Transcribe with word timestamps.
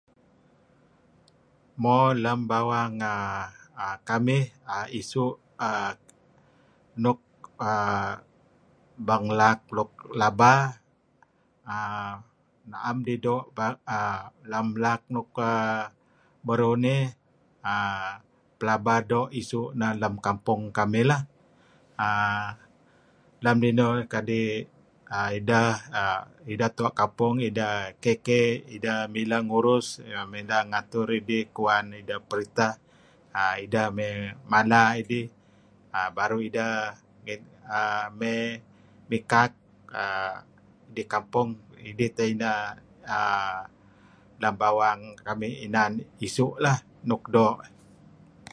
Mo 1.81 1.97
lem 2.23 2.39
bawang 2.49 2.99
err 3.83 3.97
kamih 4.07 4.43
err 4.73 4.87
isu' 4.99 5.37
luk 7.03 7.19
bang 9.07 9.25
laak 9.39 9.59
luk 9.77 9.91
laba 10.19 10.53
err 11.73 12.13
'am 12.87 12.97
dih 13.07 13.19
doo'. 13.25 13.43
Lem 14.51 14.67
laak 14.83 15.01
luk 15.15 15.29
beruh 16.45 16.75
nih 16.83 17.01
pelaba 18.57 18.95
doo' 19.11 19.31
isu' 19.41 19.73
neh 19.79 19.93
lem 20.01 20.15
kampung 20.25 20.61
kamih 20.77 21.05
lah. 21.09 21.21
err 22.05 22.47
lem 23.43 23.57
linuh 23.63 23.89
uih 23.95 24.07
kadi' 24.13 24.53
ideh 25.39 25.69
err 26.01 26.69
tua 26.77 26.89
kampung, 26.99 27.35
ideh 27.49 27.73
KK 28.03 28.27
ideh 28.75 28.99
mileh 29.13 29.41
ngurus 29.47 29.87
ngatur 30.71 31.07
idih 31.19 31.43
kuwan 31.55 31.85
periteh 32.29 32.73
idih 33.65 33.87
mala 34.51 34.83
idih, 35.01 35.25
baru 36.15 36.37
ideh 36.47 36.73
mey 38.19 38.41
mikak 39.09 39.53
idih 41.91 42.09
teh 42.17 42.31
lem 44.41 44.53
bawang 44.61 45.01
kamih 45.25 45.53
inan 45.65 45.91
isu' 46.27 46.55
luk 47.09 47.23
doo'. 47.35 47.57